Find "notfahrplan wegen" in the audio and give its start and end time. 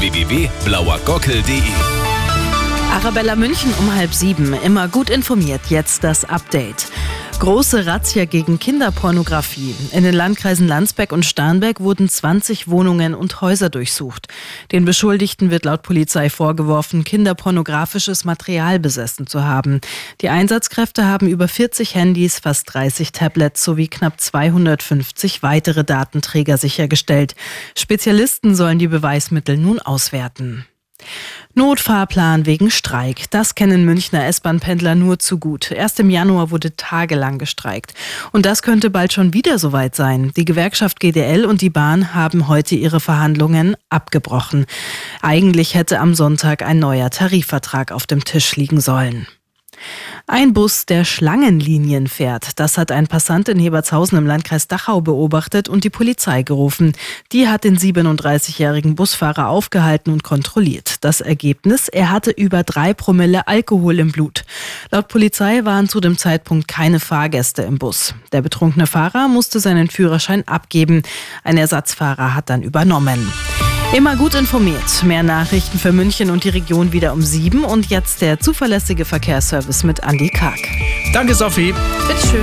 31.54-32.70